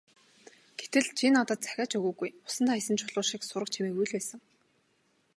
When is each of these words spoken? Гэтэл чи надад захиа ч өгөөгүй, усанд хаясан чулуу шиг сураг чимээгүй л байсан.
Гэтэл 0.81 1.07
чи 1.17 1.25
надад 1.35 1.59
захиа 1.65 1.85
ч 1.89 1.93
өгөөгүй, 1.99 2.29
усанд 2.47 2.67
хаясан 2.71 2.95
чулуу 3.01 3.25
шиг 3.29 3.41
сураг 3.45 3.69
чимээгүй 3.73 4.05
л 4.07 4.13
байсан. 4.15 4.39